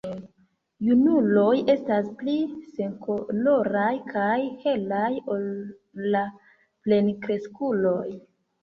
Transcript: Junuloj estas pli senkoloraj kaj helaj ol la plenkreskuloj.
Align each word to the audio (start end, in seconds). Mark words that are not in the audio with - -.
Junuloj 0.85 1.51
estas 1.73 2.09
pli 2.21 2.35
senkoloraj 2.79 3.93
kaj 4.09 4.35
helaj 4.65 5.13
ol 5.37 5.49
la 6.17 6.25
plenkreskuloj. 6.89 8.07